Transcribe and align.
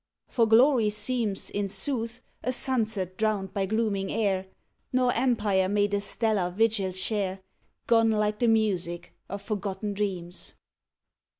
For 0.29 0.47
glory 0.47 0.89
seems, 0.89 1.51
In 1.51 1.69
sooth, 1.69 2.21
a 2.43 2.51
sunset 2.51 3.17
drowned 3.17 3.53
by 3.53 3.67
glooming 3.67 4.11
air, 4.11 4.47
Nor 4.91 5.13
empire 5.13 5.69
may 5.69 5.85
the 5.85 6.01
stellar 6.01 6.49
vigil 6.49 6.91
share 6.91 7.41
Gone 7.85 8.09
like 8.09 8.39
the 8.39 8.47
music 8.47 9.13
of 9.29 9.43
forgotten 9.43 9.93
dreams! 9.93 10.55